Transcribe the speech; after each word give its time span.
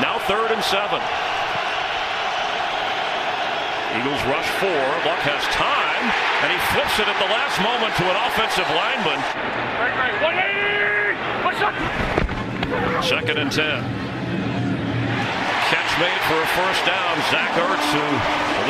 Now 0.00 0.18
third 0.30 0.50
and 0.54 0.62
seven. 0.62 1.02
Eagles 3.98 4.22
rush 4.30 4.46
four. 4.62 4.84
Luck 5.02 5.22
has 5.26 5.42
time, 5.50 6.04
and 6.44 6.54
he 6.54 6.58
flips 6.70 7.02
it 7.02 7.08
at 7.08 7.18
the 7.18 7.30
last 7.32 7.58
moment 7.58 7.90
to 7.98 8.04
an 8.06 8.18
offensive 8.30 8.68
lineman. 8.78 9.18
Second 13.02 13.38
and 13.42 13.50
ten. 13.50 13.80
Catch 15.72 15.92
made 15.98 16.20
for 16.30 16.38
a 16.38 16.48
first 16.54 16.84
down. 16.86 17.14
Zach 17.32 17.50
Ertz, 17.58 17.88
who 17.90 18.04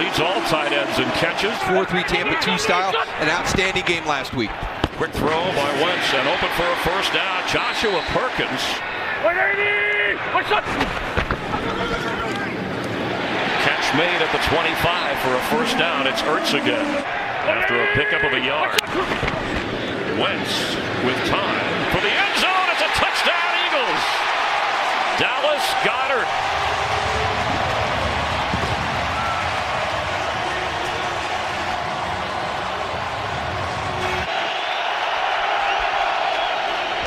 leads 0.03 0.21
all 0.21 0.41
tight 0.49 0.73
ends 0.73 0.99
in 0.99 1.07
catches. 1.19 1.53
4-3 1.69 2.07
Tampa 2.07 2.41
2 2.41 2.59
style. 2.59 2.95
An 3.21 3.29
outstanding 3.29 3.85
game 3.85 4.07
last 4.07 4.35
week. 4.35 4.51
Quick 4.97 5.13
throw 5.13 5.29
by 5.29 5.71
Wentz 5.83 6.15
and 6.15 6.27
open 6.27 6.49
for 6.57 6.67
a 6.67 6.77
first 6.89 7.13
down. 7.13 7.47
Joshua 7.47 8.03
Perkins. 8.17 8.63
Catch 10.17 10.65
made 13.95 14.23
at 14.23 14.33
the 14.33 14.39
25 14.49 15.19
for 15.19 15.35
a 15.35 15.41
first 15.53 15.77
down. 15.77 16.07
It's 16.07 16.23
Ertz 16.23 16.55
again. 16.55 17.05
After 17.45 17.77
a 17.83 17.93
pickup 17.93 18.25
of 18.25 18.33
a 18.33 18.41
yard. 18.41 18.81
Wentz 20.19 20.77
with 21.05 21.17
time 21.29 21.93
for 21.93 22.01
the 22.01 22.09
end 22.09 22.37
zone. 22.41 22.69
It's 22.73 22.81
a 22.81 22.89
touchdown, 22.97 23.53
Eagles. 23.69 24.01
Dallas 25.21 25.65
Goedert. 25.85 26.29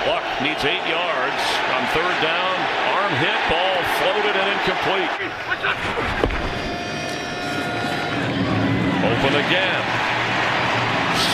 Luck 0.05 0.24
needs 0.41 0.63
eight 0.66 0.86
yards 0.88 1.41
on 1.74 1.86
third 1.94 2.22
down. 2.22 2.61
Arm 3.12 3.20
hit, 3.20 3.42
ball 3.52 3.76
floated 4.00 4.36
and 4.40 4.48
incomplete. 4.56 5.12
Open 9.04 9.35
again. 9.35 9.84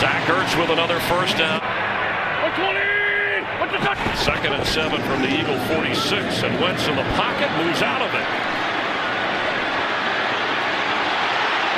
Zach 0.00 0.26
Ertz 0.26 0.58
with 0.58 0.70
another 0.70 0.98
first 1.06 1.38
down. 1.38 1.60
Second 4.16 4.54
and 4.54 4.66
seven 4.66 5.00
from 5.02 5.22
the 5.22 5.28
Eagle 5.28 5.58
46, 5.70 6.42
and 6.42 6.60
Wentz 6.60 6.88
in 6.88 6.96
the 6.96 7.06
pocket 7.14 7.48
moves 7.62 7.80
out 7.82 8.02
of 8.02 8.10
it. 8.12 8.26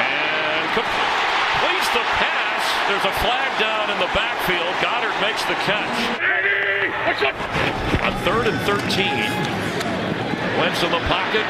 And 0.00 0.64
completes 0.80 1.88
the 1.92 2.04
pass. 2.16 2.64
There's 2.88 3.04
a 3.04 3.12
flag 3.20 3.60
down 3.60 3.90
in 3.90 3.98
the 4.00 4.08
backfield. 4.16 4.72
Goedert 4.80 5.20
makes 5.20 5.44
the 5.44 5.60
catch. 5.68 6.40
On 8.02 8.14
third 8.24 8.46
and 8.46 8.58
13, 8.62 9.59
Wentz 10.60 10.82
in 10.84 10.92
the 10.92 11.00
pocket 11.08 11.46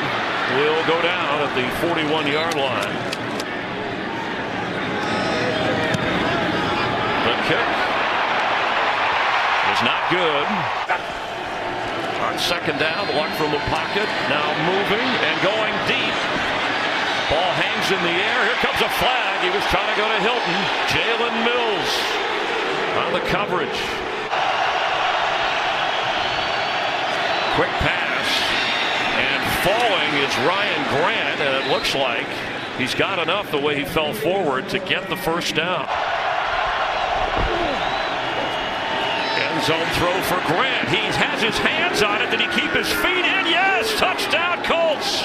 will 0.54 0.86
go 0.86 1.02
down 1.02 1.42
at 1.42 1.50
the 1.58 1.66
41-yard 1.82 2.54
line. 2.54 2.94
The 7.26 7.34
kick 7.50 7.68
is 9.74 9.82
not 9.82 9.98
good. 10.14 10.46
On 12.22 12.38
second 12.38 12.78
down, 12.78 13.10
the 13.10 13.14
Luck 13.18 13.34
from 13.34 13.50
the 13.50 13.58
pocket, 13.66 14.06
now 14.30 14.46
moving 14.70 15.02
and 15.02 15.36
going 15.42 15.74
deep. 15.90 16.16
Ball 17.34 17.50
hangs 17.58 17.90
in 17.90 17.98
the 18.06 18.14
air. 18.14 18.38
Here 18.46 18.62
comes 18.62 18.78
a 18.78 18.90
flag. 19.02 19.42
He 19.42 19.50
was 19.50 19.66
trying 19.74 19.90
to 19.90 19.98
go 19.98 20.06
to 20.06 20.18
Hilton. 20.22 20.58
Jalen 20.86 21.34
Mills 21.42 21.90
on 22.94 23.10
the 23.18 23.26
coverage. 23.26 23.80
Quick 27.58 27.74
pass. 27.82 27.99
Falling 29.62 30.14
is 30.24 30.34
Ryan 30.38 30.88
Grant, 30.88 31.40
and 31.40 31.64
it 31.64 31.70
looks 31.70 31.94
like 31.94 32.26
he's 32.78 32.94
got 32.94 33.18
enough 33.18 33.50
the 33.50 33.60
way 33.60 33.78
he 33.78 33.84
fell 33.84 34.14
forward 34.14 34.70
to 34.70 34.78
get 34.78 35.08
the 35.10 35.16
first 35.16 35.54
down. 35.54 35.86
End 39.36 39.62
zone 39.64 39.86
throw 40.00 40.18
for 40.22 40.40
Grant. 40.46 40.88
He 40.88 40.96
has 40.96 41.42
his 41.42 41.58
hands 41.58 42.02
on 42.02 42.22
it. 42.22 42.30
Did 42.30 42.40
he 42.40 42.46
keep 42.58 42.70
his 42.70 42.88
feet 42.88 43.24
in? 43.24 43.46
Yes! 43.52 43.92
Touchdown, 43.98 44.64
Colts! 44.64 45.24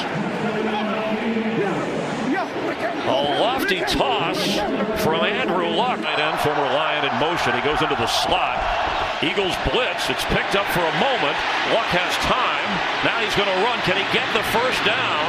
A 3.08 3.40
lofty 3.40 3.80
toss 3.82 4.58
from 5.02 5.24
Andrew 5.24 5.70
Luck. 5.70 6.00
And 6.00 6.40
former 6.42 6.62
Lion 6.62 7.06
in 7.06 7.20
motion. 7.22 7.54
He 7.56 7.62
goes 7.62 7.82
into 7.82 7.96
the 7.96 8.08
slot. 8.08 8.85
Eagles 9.26 9.58
blitz. 9.74 10.06
It's 10.14 10.22
picked 10.30 10.54
up 10.54 10.70
for 10.70 10.86
a 10.86 10.96
moment. 11.02 11.34
Luck 11.74 11.90
has 11.98 12.14
time. 12.30 12.70
Now 13.02 13.18
he's 13.26 13.34
going 13.34 13.50
to 13.50 13.60
run. 13.66 13.82
Can 13.82 13.98
he 13.98 14.06
get 14.14 14.30
the 14.38 14.46
first 14.54 14.78
down? 14.86 15.26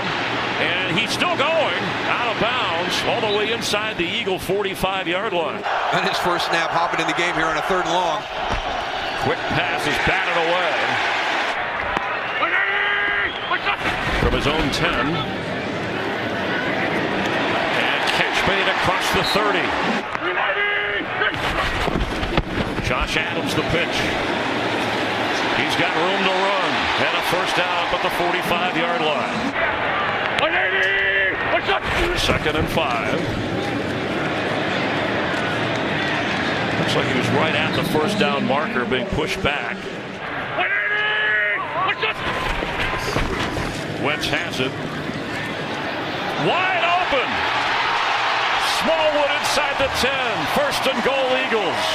And 0.61 0.93
he's 0.93 1.09
still 1.09 1.33
going 1.33 1.81
out 2.13 2.29
of 2.29 2.37
bounds 2.37 2.93
all 3.09 3.25
the 3.25 3.33
way 3.33 3.57
inside 3.57 3.97
the 3.97 4.05
Eagle 4.05 4.37
45-yard 4.37 5.33
line. 5.33 5.65
And 5.97 6.05
his 6.05 6.21
first 6.21 6.45
snap 6.53 6.69
hopping 6.77 7.01
in 7.01 7.09
the 7.09 7.17
game 7.17 7.33
here 7.41 7.49
on 7.49 7.57
a 7.57 7.65
third 7.73 7.89
and 7.89 7.97
long. 7.97 8.21
Quick 9.25 9.41
pass 9.57 9.81
is 9.89 9.97
batted 10.05 10.37
away. 10.45 10.77
From 14.21 14.37
his 14.37 14.45
own 14.47 14.69
10. 14.77 14.93
And 17.81 18.01
catch 18.13 18.39
made 18.45 18.69
across 18.69 19.09
the 19.17 19.25
30. 19.33 20.16
Josh 22.87 23.17
Adams 23.17 23.53
the 23.53 23.63
pitch. 23.75 23.99
He's 25.59 25.75
got 25.75 25.91
room 25.99 26.23
to 26.23 26.31
run. 26.31 26.71
And 27.03 27.19
a 27.19 27.23
first 27.35 27.57
down 27.57 27.83
up 27.83 27.95
at 27.95 28.03
the 28.03 28.15
45-yard 28.15 29.01
line. 29.03 29.77
Second 32.17 32.55
and 32.55 32.69
five. 32.69 33.19
Looks 36.79 36.95
like 36.95 37.09
he 37.09 37.19
was 37.19 37.29
right 37.31 37.57
at 37.57 37.75
the 37.75 37.83
first 37.91 38.21
down 38.21 38.45
marker 38.47 38.85
being 38.85 39.07
pushed 39.07 39.43
back. 39.43 39.77
Wentz 44.01 44.29
has 44.29 44.61
it. 44.61 44.71
Wide 46.47 46.85
open. 47.03 47.56
Smallwood 48.87 49.31
inside 49.43 49.75
the 49.83 49.91
10. 49.99 50.47
First 50.55 50.87
and 50.87 51.03
goal 51.03 51.27
Eagles. 51.43 51.87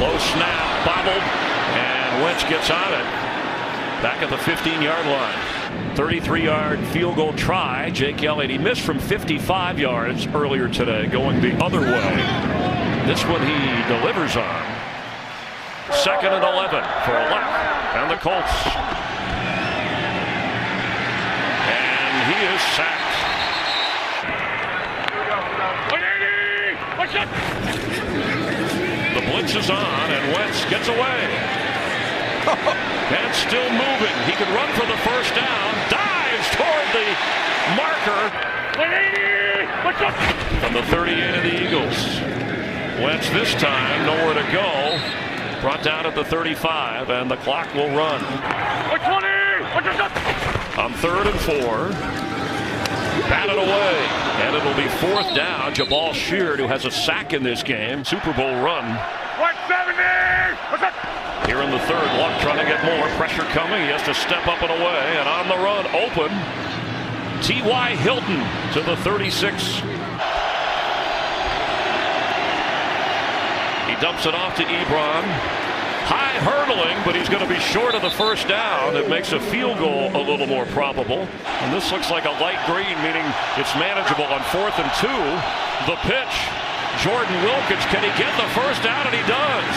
Low 0.00 0.16
snap, 0.16 0.86
bobbled, 0.86 1.22
and 1.76 2.24
Wentz 2.24 2.42
gets 2.44 2.70
on 2.70 2.90
it. 2.94 3.04
Back 4.00 4.22
at 4.22 4.30
the 4.30 4.36
15-yard 4.36 5.06
line. 5.06 5.94
33-yard 5.94 6.80
field 6.86 7.16
goal 7.16 7.34
try. 7.34 7.90
Jake 7.90 8.24
Elliott, 8.24 8.50
he 8.50 8.56
missed 8.56 8.80
from 8.80 8.98
55 8.98 9.78
yards 9.78 10.26
earlier 10.28 10.70
today, 10.70 11.06
going 11.06 11.42
the 11.42 11.52
other 11.62 11.80
way. 11.82 12.16
This 13.06 13.22
one 13.26 13.42
he 13.42 13.82
delivers 13.92 14.36
on. 14.36 14.64
Second 15.92 16.32
and 16.32 16.44
11 16.44 16.82
for 17.04 17.12
Luck 17.28 17.44
and 17.92 18.10
the 18.10 18.16
Colts. 18.16 18.66
And 21.68 22.32
he 22.32 22.54
is 22.54 22.60
sacked. 22.74 23.39
The 27.10 27.26
blitz 29.26 29.56
is 29.56 29.68
on, 29.68 30.10
and 30.10 30.32
Wentz 30.32 30.64
gets 30.70 30.86
away. 30.86 31.26
and 32.46 33.34
still 33.34 33.68
moving. 33.70 34.14
He 34.26 34.32
could 34.38 34.46
run 34.54 34.70
for 34.78 34.86
the 34.86 34.96
first 35.02 35.34
down. 35.34 35.74
Dives 35.90 36.48
toward 36.54 36.86
the 36.94 37.10
marker. 37.74 38.30
From 40.60 40.74
the 40.74 40.82
38 40.84 41.34
of 41.34 41.42
the 41.42 41.64
Eagles. 41.66 42.20
Wentz 43.02 43.28
this 43.30 43.54
time 43.54 44.06
nowhere 44.06 44.34
to 44.34 44.52
go. 44.52 45.00
Brought 45.60 45.82
down 45.82 46.06
at 46.06 46.14
the 46.14 46.24
35, 46.24 47.10
and 47.10 47.28
the 47.28 47.36
clock 47.38 47.74
will 47.74 47.88
run. 47.88 48.22
On 50.78 50.92
third 50.94 51.26
and 51.26 51.40
four. 51.40 51.90
Batted 53.30 53.56
away, 53.56 53.94
and 54.42 54.56
it'll 54.56 54.74
be 54.74 54.88
fourth 54.98 55.34
down. 55.36 55.72
Jabaal 55.72 56.12
Sheard, 56.12 56.58
who 56.58 56.66
has 56.66 56.84
a 56.84 56.90
sack 56.90 57.32
in 57.32 57.44
this 57.44 57.62
game. 57.62 58.04
Super 58.04 58.32
Bowl 58.32 58.60
run. 58.60 58.84
One 59.38 59.54
seventy. 59.68 60.00
Here 61.46 61.62
in 61.62 61.70
the 61.70 61.78
third, 61.80 62.06
Luck 62.18 62.40
trying 62.42 62.58
to 62.58 62.64
get 62.64 62.84
more. 62.84 63.06
Pressure 63.16 63.42
coming. 63.54 63.82
He 63.82 63.88
has 63.88 64.02
to 64.02 64.14
step 64.14 64.46
up 64.46 64.62
and 64.62 64.70
away. 64.70 65.16
And 65.18 65.28
on 65.28 65.48
the 65.48 65.56
run, 65.56 65.86
open. 65.94 66.30
T.Y. 67.42 67.96
Hilton 67.96 68.38
to 68.74 68.80
the 68.82 68.96
36. 69.02 69.80
He 73.88 73.94
dumps 74.02 74.26
it 74.26 74.34
off 74.34 74.56
to 74.56 74.64
Ebron. 74.64 75.69
High 76.10 76.42
hurdling, 76.42 76.98
but 77.06 77.14
he's 77.14 77.30
going 77.30 77.46
to 77.46 77.48
be 77.48 77.62
short 77.62 77.94
of 77.94 78.02
the 78.02 78.10
first 78.10 78.50
down. 78.50 78.98
It 78.98 79.06
makes 79.06 79.30
a 79.30 79.38
field 79.38 79.78
goal 79.78 80.10
a 80.10 80.18
little 80.18 80.50
more 80.50 80.66
probable. 80.74 81.22
And 81.62 81.70
this 81.70 81.94
looks 81.94 82.10
like 82.10 82.26
a 82.26 82.34
light 82.42 82.58
green, 82.66 82.98
meaning 83.06 83.22
it's 83.54 83.70
manageable 83.78 84.26
on 84.26 84.42
fourth 84.50 84.74
and 84.82 84.90
two. 84.98 85.22
The 85.86 85.94
pitch. 86.02 86.34
Jordan 86.98 87.38
Wilkins, 87.46 87.86
can 87.94 88.02
he 88.02 88.10
get 88.18 88.34
the 88.34 88.50
first 88.58 88.82
down? 88.82 89.06
And 89.06 89.14
he 89.14 89.22
does. 89.22 89.76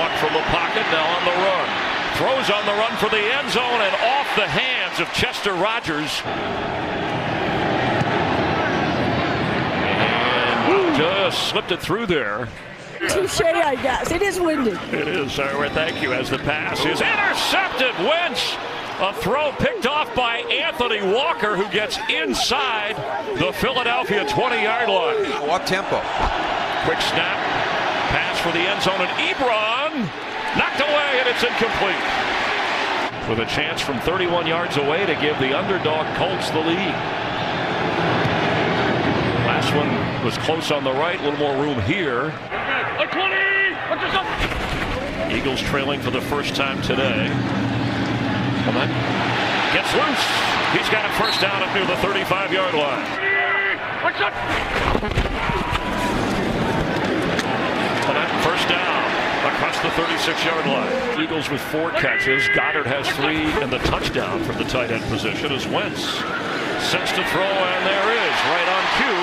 Luck 0.00 0.16
from 0.16 0.32
the 0.32 0.46
pocket, 0.48 0.88
now 0.88 1.04
on 1.04 1.22
the 1.28 1.36
run. 1.44 1.68
Throws 2.16 2.48
on 2.48 2.64
the 2.64 2.72
run 2.72 2.96
for 2.96 3.12
the 3.12 3.20
end 3.20 3.52
zone 3.52 3.84
and 3.84 3.94
off 4.16 4.28
the 4.32 4.48
hands 4.48 4.96
of 4.98 5.12
Chester 5.12 5.52
Rogers. 5.52 6.24
Just 10.96 11.48
slipped 11.48 11.72
it 11.72 11.80
through 11.80 12.06
there. 12.06 12.48
Touche, 13.08 13.40
I 13.40 13.76
guess. 13.76 14.10
It 14.10 14.22
is 14.22 14.38
windy. 14.38 14.72
It 14.92 15.08
is, 15.08 15.32
sir. 15.32 15.68
Thank 15.70 16.02
you. 16.02 16.12
As 16.12 16.28
the 16.28 16.38
pass 16.38 16.78
is 16.80 17.00
intercepted. 17.00 17.94
Wentz. 18.06 18.56
A 19.00 19.14
throw 19.14 19.50
picked 19.52 19.86
off 19.86 20.14
by 20.14 20.40
Anthony 20.52 21.00
Walker, 21.00 21.56
who 21.56 21.66
gets 21.72 21.98
inside 22.10 22.96
the 23.38 23.50
Philadelphia 23.54 24.28
20 24.28 24.62
yard 24.62 24.90
line. 24.90 25.24
Up 25.48 25.64
tempo. 25.64 25.96
Quick 26.84 27.00
snap. 27.08 27.40
Pass 28.12 28.38
for 28.40 28.52
the 28.52 28.60
end 28.60 28.82
zone, 28.82 29.00
and 29.00 29.08
Ebron 29.24 30.04
knocked 30.58 30.80
away, 30.80 31.10
and 31.16 31.28
it's 31.32 31.42
incomplete. 31.42 32.04
With 33.30 33.40
a 33.40 33.48
chance 33.48 33.80
from 33.80 33.98
31 34.00 34.46
yards 34.46 34.76
away 34.76 35.06
to 35.06 35.14
give 35.14 35.38
the 35.38 35.56
underdog 35.56 36.04
Colts 36.16 36.50
the 36.50 36.60
lead. 36.60 36.94
Last 39.60 39.76
one 39.76 40.24
was 40.24 40.38
close 40.38 40.70
on 40.70 40.84
the 40.84 40.90
right, 40.90 41.20
a 41.20 41.22
little 41.22 41.38
more 41.38 41.52
room 41.62 41.78
here. 41.82 42.32
Eagles 45.30 45.60
trailing 45.60 46.00
for 46.00 46.10
the 46.10 46.20
first 46.32 46.56
time 46.56 46.80
today. 46.80 47.28
Come 48.64 48.80
on. 48.80 48.88
Gets 49.76 49.92
loose. 49.92 50.24
He's 50.72 50.88
got 50.88 51.04
a 51.04 51.12
first 51.20 51.42
down 51.42 51.62
up 51.62 51.74
near 51.74 51.84
the 51.84 51.96
35 52.00 52.54
yard 52.54 52.72
line. 52.72 53.04
First 58.40 58.66
down 58.66 59.04
across 59.52 59.78
the 59.82 59.90
36 59.90 60.42
yard 60.42 60.64
line. 60.64 61.20
Eagles 61.20 61.50
with 61.50 61.60
four 61.60 61.90
catches. 61.90 62.48
Goedert 62.56 62.86
has 62.86 63.06
three 63.10 63.44
and 63.62 63.70
the 63.70 63.78
touchdown 63.80 64.42
from 64.44 64.56
the 64.56 64.64
tight 64.64 64.90
end 64.90 65.02
position 65.10 65.52
is 65.52 65.66
Wentz 65.66 66.39
sets 66.88 67.12
to 67.12 67.22
throw 67.28 67.42
and 67.44 67.86
there 67.86 68.10
is 68.10 68.36
right 68.48 68.68
on 68.68 68.82
cue. 68.96 69.22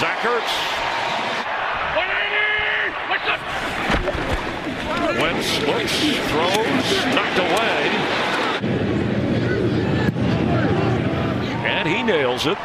Zach 0.00 0.18
Ertz. 0.26 0.52
Wentz 5.20 5.60
looks, 5.66 5.94
throws, 6.28 6.88
knocked 7.14 7.38
away. 7.38 7.76
And 11.64 11.88
he 11.88 12.02
nails 12.02 12.46
it. 12.46 12.58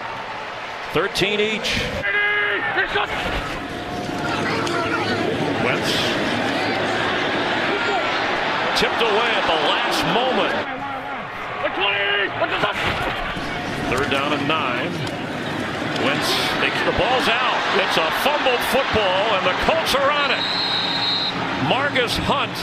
13 0.93 1.39
each. 1.39 1.79
Wentz 5.63 5.91
tipped 8.79 9.01
away 9.01 9.31
at 9.37 9.45
the 9.45 9.59
last 9.69 10.03
moment. 10.13 10.71
Third 13.91 14.09
down 14.09 14.31
and 14.31 14.47
nine. 14.47 14.87
Wentz 16.07 16.31
takes 16.63 16.79
the 16.87 16.95
ball's 16.95 17.27
out. 17.27 17.59
It's 17.75 17.97
a 17.99 18.07
fumbled 18.23 18.63
football, 18.71 19.35
and 19.35 19.45
the 19.45 19.51
Colts 19.67 19.93
are 19.95 20.09
on 20.09 20.31
it. 20.31 20.39
Margus 21.67 22.15
Hunt. 22.23 22.55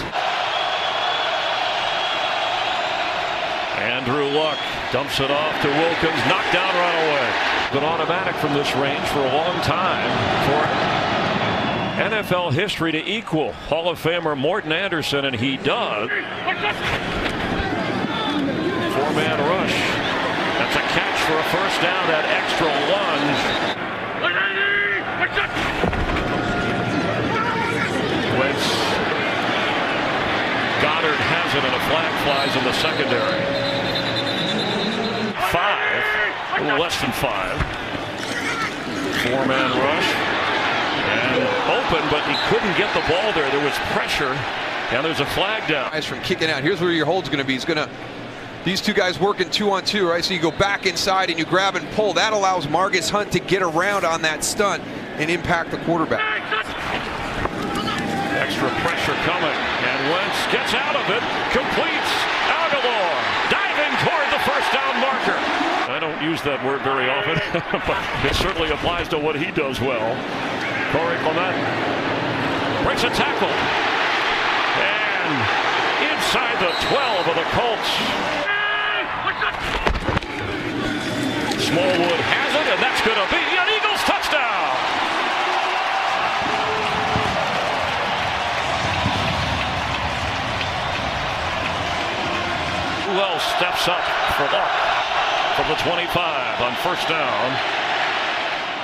Andrew 3.76 4.24
Luck 4.24 4.56
dumps 4.90 5.20
it 5.20 5.30
off 5.30 5.52
to 5.60 5.68
Wilkins. 5.68 6.16
Knocked 6.32 6.52
down 6.54 6.72
right 6.74 6.96
away. 6.96 7.28
Been 7.74 7.84
automatic 7.84 8.34
from 8.36 8.54
this 8.54 8.74
range 8.76 9.06
for 9.08 9.20
a 9.20 9.28
long 9.28 9.60
time 9.60 10.08
for 10.48 10.64
NFL 12.00 12.54
history 12.54 12.92
to 12.92 13.06
equal 13.06 13.52
Hall 13.52 13.90
of 13.90 14.02
Famer 14.02 14.34
Morten 14.34 14.72
Andersen, 14.72 15.26
and 15.26 15.36
he 15.36 15.58
does. 15.58 16.08
Four-man 18.94 19.38
rush. 19.46 19.74
That's 20.58 20.74
a 20.74 20.80
catch 20.80 21.07
for 21.28 21.36
a 21.36 21.44
first 21.52 21.76
down. 21.84 22.08
That 22.08 22.24
extra 22.24 22.72
lunge. 22.88 23.36
Wentz. 28.40 28.64
Goedert 30.80 31.20
has 31.20 31.50
it, 31.52 31.64
and 31.68 31.74
a 31.76 31.82
flag 31.92 32.12
flies 32.24 32.52
in 32.56 32.64
the 32.64 32.72
secondary. 32.80 33.44
Five, 35.52 36.80
less 36.80 36.96
than 37.02 37.12
five. 37.12 37.60
Four-man 39.28 39.68
rush. 39.76 40.08
And 41.12 41.44
open, 41.76 42.08
but 42.08 42.24
he 42.24 42.36
couldn't 42.48 42.72
get 42.78 42.88
the 42.94 43.04
ball 43.04 43.32
there. 43.34 43.50
There 43.50 43.64
was 43.64 43.76
pressure, 43.92 44.32
and 44.96 45.04
there's 45.04 45.20
a 45.20 45.26
flag 45.26 45.68
down. 45.68 45.90
Guys 45.90 46.06
from 46.06 46.22
kicking 46.22 46.48
out. 46.48 46.62
Here's 46.62 46.80
where 46.80 46.92
your 46.92 47.06
hold's 47.06 47.28
going 47.28 47.40
to 47.40 47.44
be. 47.44 47.52
He's 47.52 47.66
going 47.66 47.76
to 47.76 47.90
these 48.68 48.82
two 48.82 48.92
guys 48.92 49.18
working 49.18 49.48
two 49.48 49.70
on 49.70 49.82
two, 49.82 50.06
right? 50.06 50.22
So 50.22 50.34
you 50.34 50.40
go 50.40 50.50
back 50.50 50.84
inside 50.84 51.30
and 51.30 51.38
you 51.38 51.46
grab 51.46 51.74
and 51.74 51.88
pull. 51.96 52.12
That 52.12 52.34
allows 52.34 52.66
Margus 52.66 53.08
Hunt 53.08 53.32
to 53.32 53.40
get 53.40 53.62
around 53.62 54.04
on 54.04 54.20
that 54.28 54.44
stunt 54.44 54.84
and 55.16 55.30
impact 55.30 55.70
the 55.70 55.78
quarterback. 55.88 56.20
Extra 58.36 58.68
pressure 58.84 59.16
coming, 59.24 59.56
and 59.56 59.98
Wentz 60.12 60.36
gets 60.52 60.76
out 60.76 61.00
of 61.00 61.08
it, 61.08 61.24
completes. 61.48 62.12
Agholor 62.44 63.16
diving 63.48 63.88
toward 64.04 64.28
the 64.36 64.42
first 64.44 64.68
down 64.76 65.00
marker. 65.00 65.40
I 65.88 65.96
don't 65.96 66.20
use 66.20 66.44
that 66.44 66.60
word 66.60 66.84
very 66.84 67.08
often, 67.08 67.40
but 67.88 68.04
it 68.28 68.36
certainly 68.36 68.68
applies 68.68 69.08
to 69.08 69.18
what 69.18 69.40
he 69.40 69.50
does 69.50 69.80
well. 69.80 70.12
Corey 70.92 71.16
Clement 71.24 71.56
breaks 72.84 73.00
a 73.00 73.08
tackle. 73.16 73.48
And 73.48 75.32
inside 76.12 76.60
the 76.60 76.68
12 76.92 77.32
of 77.32 77.34
the 77.34 77.48
Colts. 77.56 78.47
Smallwood 81.68 82.22
has 82.32 82.52
it, 82.56 82.66
and 82.72 82.80
that's 82.80 83.02
going 83.04 83.20
to 83.20 83.28
be 83.28 83.44
an 83.44 83.68
Eagles 83.68 84.00
touchdown. 84.08 84.72
Who 93.04 93.20
else 93.20 93.44
steps 93.60 93.84
up 93.84 94.00
for 94.40 94.48
luck 94.48 94.72
from 95.60 95.68
the 95.68 95.76
25 95.84 96.08
on 96.64 96.72
first 96.80 97.06
down? 97.06 97.52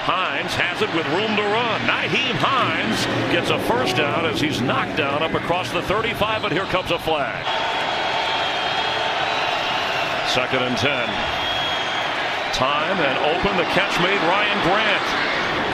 Hines 0.05 0.53
has 0.53 0.83
it 0.83 0.93
with 0.93 1.09
room 1.17 1.37
to 1.41 1.43
run. 1.57 1.81
Nyheim 1.89 2.37
Hines 2.37 3.01
gets 3.33 3.49
a 3.49 3.59
first 3.61 3.97
down 3.97 4.27
as 4.27 4.39
he's 4.39 4.61
knocked 4.61 4.99
down 4.99 5.23
up 5.23 5.33
across 5.33 5.73
the 5.73 5.81
35, 5.81 6.43
but 6.43 6.53
here 6.53 6.67
comes 6.67 6.91
a 6.91 6.99
flag. 6.99 7.47
Second 10.29 10.65
and 10.65 10.77
10. 10.77 11.54
Time 12.55 12.99
and 13.01 13.37
open. 13.37 13.57
The 13.57 13.65
catch 13.75 13.99
made 13.99 14.21
Ryan 14.29 14.63
Grant, 14.63 15.03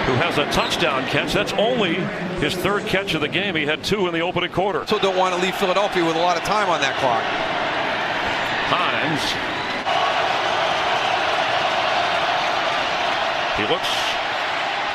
who 0.06 0.14
has 0.14 0.38
a 0.38 0.50
touchdown 0.50 1.04
catch. 1.08 1.34
That's 1.34 1.52
only 1.52 1.96
his 2.40 2.54
third 2.54 2.86
catch 2.86 3.12
of 3.12 3.20
the 3.20 3.28
game. 3.28 3.54
He 3.54 3.66
had 3.66 3.84
two 3.84 4.06
in 4.06 4.14
the 4.14 4.20
opening 4.20 4.50
quarter. 4.50 4.86
So 4.86 4.98
don't 4.98 5.18
want 5.18 5.34
to 5.34 5.42
leave 5.42 5.54
Philadelphia 5.56 6.02
with 6.02 6.16
a 6.16 6.20
lot 6.20 6.38
of 6.38 6.42
time 6.44 6.70
on 6.70 6.80
that 6.80 6.96
clock. 6.96 7.22
Hines. 8.72 9.20
He 13.60 13.66
looks 13.70 14.10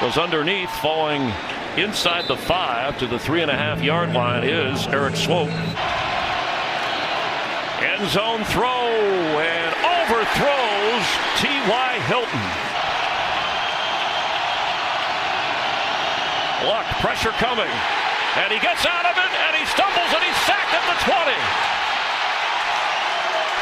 goes 0.02 0.18
underneath, 0.18 0.72
falling 0.82 1.32
inside 1.78 2.28
the 2.28 2.36
five 2.36 2.98
to 2.98 3.06
the 3.06 3.20
three 3.20 3.44
and 3.44 3.52
a 3.52 3.56
half 3.56 3.84
yard 3.84 4.12
line 4.12 4.44
is 4.44 4.88
Erik 4.88 5.14
Swoope. 5.14 5.52
End 7.80 8.10
zone 8.10 8.44
throw 8.46 8.66
and 8.66 9.76
overthrows 10.10 10.75
T.Y. 11.38 11.92
Hilton. 12.08 12.46
Luck, 16.64 16.88
pressure 17.04 17.36
coming. 17.38 17.68
And 18.40 18.52
he 18.52 18.60
gets 18.60 18.86
out 18.86 19.06
of 19.06 19.16
it 19.16 19.32
and 19.48 19.54
he 19.56 19.64
stumbles 19.68 20.12
and 20.16 20.24
he's 20.24 20.42
sacked 20.48 20.72
at 20.72 20.86
the 20.88 20.98
20. 21.08 21.36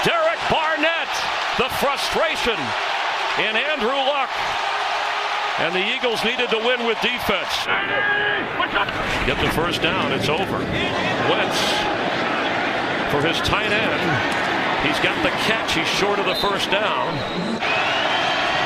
Derek 0.05 0.41
Barnett, 0.49 1.09
the 1.57 1.69
frustration 1.81 2.57
in 3.41 3.55
Andrew 3.57 3.97
Luck. 4.05 4.29
And 5.59 5.73
the 5.73 5.85
Eagles 5.95 6.23
needed 6.23 6.49
to 6.49 6.57
win 6.57 6.85
with 6.85 6.99
defense. 7.01 7.65
Get 9.25 9.37
the 9.41 9.51
first 9.53 9.81
down. 9.81 10.11
It's 10.11 10.29
over. 10.29 10.59
Wentz 11.29 11.59
for 13.11 13.21
his 13.21 13.37
tight 13.47 13.71
end. 13.71 14.42
He's 14.83 14.99
got 14.99 15.15
the 15.23 15.29
catch. 15.47 15.75
He's 15.75 15.87
short 15.87 16.19
of 16.19 16.25
the 16.25 16.35
first 16.35 16.69
down. 16.69 17.15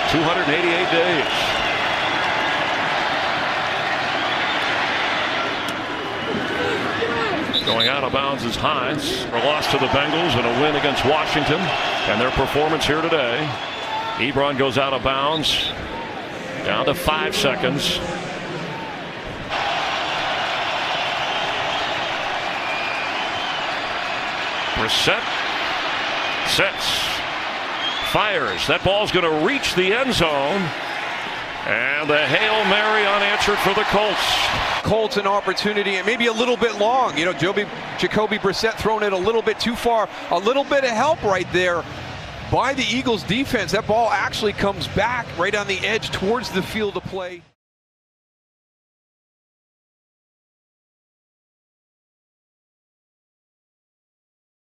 288 0.09 0.91
days. 0.91 1.57
Going 7.65 7.87
out 7.87 8.03
of 8.03 8.13
bounds 8.13 8.43
is 8.45 8.55
Hines. 8.55 9.25
A 9.25 9.45
loss 9.45 9.69
to 9.71 9.77
the 9.77 9.85
Bengals 9.87 10.33
and 10.35 10.47
a 10.47 10.61
win 10.61 10.75
against 10.75 11.05
Washington 11.05 11.59
and 12.09 12.19
their 12.19 12.31
performance 12.31 12.87
here 12.87 13.01
today. 13.01 13.47
Ebron 14.15 14.57
goes 14.57 14.79
out 14.79 14.93
of 14.93 15.03
bounds. 15.03 15.71
Down 16.65 16.85
to 16.85 16.95
five 16.95 17.35
seconds. 17.35 17.99
Brissett 24.77 25.36
sets, 26.47 26.85
fires. 28.11 28.65
That 28.67 28.81
ball's 28.83 29.11
going 29.11 29.25
to 29.25 29.45
reach 29.45 29.75
the 29.75 29.93
end 29.93 30.13
zone. 30.13 30.61
And 31.67 32.09
the 32.09 32.25
Hail 32.25 32.63
Mary 32.69 33.05
unanswered 33.05 33.57
for 33.59 33.73
the 33.73 33.83
Colts. 33.91 34.83
Colts 34.87 35.17
an 35.17 35.27
opportunity 35.27 35.95
and 35.95 36.05
maybe 36.05 36.27
a 36.27 36.31
little 36.31 36.55
bit 36.55 36.79
long. 36.79 37.17
You 37.17 37.25
know, 37.25 37.33
Joby, 37.33 37.65
Jacoby 37.99 38.37
Brissett 38.37 38.75
throwing 38.75 39.03
it 39.03 39.11
a 39.11 39.17
little 39.17 39.41
bit 39.41 39.59
too 39.59 39.75
far. 39.75 40.07
A 40.31 40.39
little 40.39 40.63
bit 40.63 40.85
of 40.85 40.91
help 40.91 41.21
right 41.23 41.47
there 41.51 41.83
by 42.49 42.73
the 42.73 42.83
Eagles 42.83 43.23
defense. 43.23 43.73
That 43.73 43.85
ball 43.85 44.09
actually 44.09 44.53
comes 44.53 44.87
back 44.89 45.27
right 45.37 45.53
on 45.53 45.67
the 45.67 45.79
edge 45.79 46.09
towards 46.11 46.49
the 46.51 46.61
field 46.61 46.95
of 46.95 47.03
play. 47.03 47.41